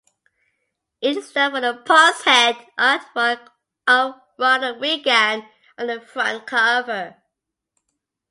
[0.99, 3.49] It is known for the Pushead artwork
[3.85, 7.17] of Ronald Reagan on the front cover.